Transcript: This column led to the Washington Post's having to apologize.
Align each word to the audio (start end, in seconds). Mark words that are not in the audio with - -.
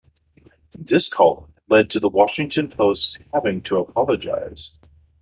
This 0.79 1.09
column 1.09 1.53
led 1.69 1.91
to 1.91 1.99
the 1.99 2.09
Washington 2.09 2.69
Post's 2.69 3.19
having 3.31 3.61
to 3.61 3.77
apologize. 3.77 4.71